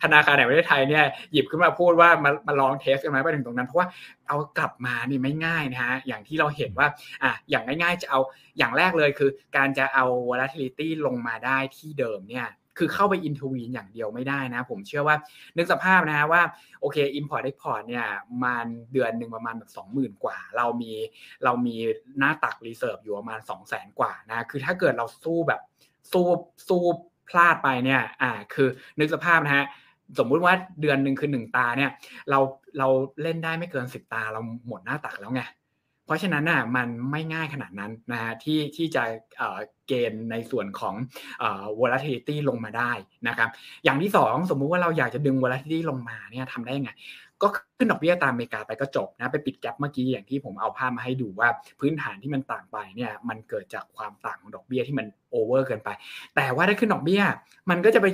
[0.03, 3.87] ธนาคารแห่งประเทศไทยเนี่ยหยิบขึ้นมาพูดว่ามามาลอง test กันไหมไปถึงตรงนั้นเพราะว่า
[4.29, 6.87] เอากลับมานี่ไม่ง่ายนะฮะอย่างที่เราเห็นว่า
[7.23, 8.19] อะอย่างง่าย ๆ จะเอา
[8.57, 15.15] อย่างแรกเลยคือ การจะเอา volatility ลงมาได้ที่เดิมเนี่ยคือเข้าไป intervene อย่างเดียวไม่ได้นะ ผมเชื่อว่า
[15.57, 16.41] นึกสภาพนะว่า
[16.81, 18.07] โอเค import export เนี่ย
[18.43, 20.91] มันเดือนหนึ่งประมาณแบบสองหมื่นกว่า เรามี
[21.43, 21.75] เรามี
[22.19, 25.61] หน้าตัก reserve อยู่ประมาณสองแสนกว่านะ คือถ้าเกิดเราสู้แบบ
[26.11, 26.25] สู้
[26.69, 26.83] สู้
[27.29, 28.67] พลาดไปเนี่ยอ่าคือ
[28.99, 29.65] นึกสภาพนะฮะ
[30.17, 31.91] สมมุติว่าเดือนหนึ่งคือหนึ่งตาเนี่ย
[32.29, 32.39] เรา
[32.77, 32.87] เรา
[33.21, 35.43] เล่นได้ไม่เกินสิบตาเราหมดหน้าตักแล้วไง
[36.05, 39.03] เพราะฉะนั้นน่ะมันไม่ง่ายขนาดนั้นนะฮะที่ที่จะ
[39.87, 40.95] เกณฑ์ในส่วนของ
[41.79, 42.91] volatility ลงมาได้
[43.27, 43.49] นะครับ
[43.83, 46.91] อย่างที่สองสมมุติว่าเราอยากจะดึง volatility ลงมาเนี่ยทำได้ยังไง
[47.41, 55.89] ก็ขึ้นดอกเบี้ยตามอเมริกาไปก็จบนะไปปิดแกลบเมื่อกี้อย่างที่ผมเอาภาพมาให้ดูว่าพื้นฐานที่มันต่างไปเนี่ยมันเกิดจากความต่างของดอกเบี้ยที่มันโอเวอร์เกินไป
[56.35, 57.21] แต่ว่าถ้าขึ้นดอกเบี้ย
[57.69, 58.07] มันก็จะไป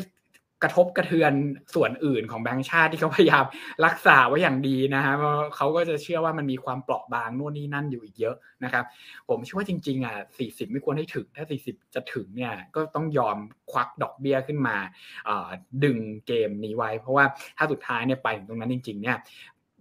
[0.64, 1.34] กระทบกระเทือน
[1.76, 3.46] ส่วนอื่นของแบงก์ชาติที่เขาพยายาม
[3.86, 5.14] รักษาไว้อย่างดีนะฮะ
[5.56, 8.86] เขาก็จะเชื่อว่ามันมีความเปราะบางนู่นนี่นั่นอยู่อีกเยอะนะครับ
[9.30, 10.16] ผมเชื่อว่าจริงๆอะ
[10.46, 13.38] 40 ไม่ควรให้ถึง ถ้า 40 จะถึงเนี่ยก็ต้องยอม
[13.72, 14.78] ควักดอกเบี้ยขึ้นมา
[15.84, 17.26] ดึงเกมนี้ไว้ เพราะว่า
[17.58, 19.18] ถ้าสุดท้ายเนี่ยไปถึงตรงนั้นจริง ๆ เนี่ย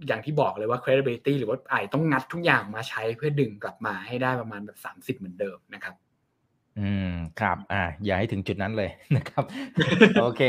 [0.07, 4.79] อย่างที่บอกเลยว่า credibility หรือว่าไอต้องงัดทุกอย่างมาใช้เพื่อดึงกลับมาให้ได้ประมาณแบบ
[5.15, 5.95] 30 เหมือนเดิมนะครับ
[6.81, 7.11] อืม
[7.41, 9.45] ครับ อ่า อย่าให้ถึงจุดนั้นเลยนะครับ
[10.23, 10.43] โอเค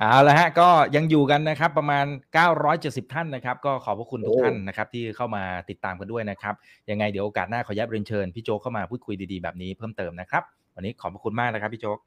[0.00, 2.04] เอาละฮะ ก็ยังอยู่กันนะครับ ประมาณ
[2.60, 6.54] 970 ท่านนะครับ ก็ขอบพระคุณทุกท่านนะครับ ที่เข้ามาติดตามกันด้วยนะครับ
[6.90, 10.42] ยังไงเดี๋ยวโอกาสหน้าขอยับเรียนเชิญพี่โจ๊กเข้ามาพูดคุยดีๆแบบนี้เพิ่มเติมนะครับ
[10.74, 11.98] วันนี้ขอบพระคุณมากนะครับพี่โจ๊ก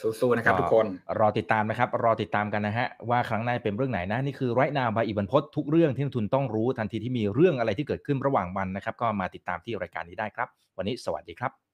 [0.00, 0.86] สู้ๆนะครับทุกคน
[1.20, 11.73] รอติดตามนะครับ รอติดตามกันนะฮะว่าครั้งหน้าเป็นเรื่องไหนนะ นี่คือไรนาบายอีบันพศทุกเรื่องที่นักทุนต้องรู้ทันทีที่มีเรื่องอะไรที่เกิดขึ้นระหว่างวันนะครับ ก็มาติดตามที่รายการนี้ได้ครับ วันนี้สวัสดีครับ